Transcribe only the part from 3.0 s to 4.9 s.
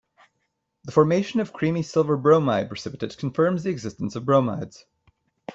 confirms the existence of bromides.